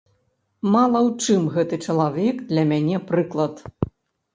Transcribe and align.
Мала 0.75 0.99
ў 1.07 1.27
чым 1.27 1.45
гэты 1.59 1.75
чалавек 1.91 2.35
для 2.51 2.63
мяне 2.75 3.07
прыклад. 3.15 3.67